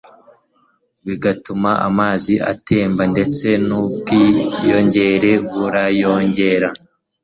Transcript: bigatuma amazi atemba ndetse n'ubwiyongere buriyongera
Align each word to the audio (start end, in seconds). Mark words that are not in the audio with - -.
bigatuma 1.05 1.71
amazi 1.87 2.33
atemba 2.51 3.03
ndetse 3.13 3.47
n'ubwiyongere 3.67 5.31
buriyongera 5.53 6.69